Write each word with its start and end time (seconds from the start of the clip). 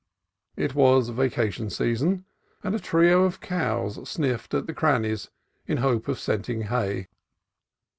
It 0.55 0.73
was 0.73 1.09
vacation 1.09 1.69
season, 1.69 2.25
and 2.63 2.73
a 2.73 2.79
trio 2.79 3.23
of 3.25 3.39
cows 3.39 4.09
sniffed 4.09 4.55
at 4.55 4.65
the 4.65 4.73
crannies 4.73 5.29
in 5.67 5.77
hope 5.77 6.07
of 6.07 6.19
scenting 6.19 6.61
hay. 6.63 7.07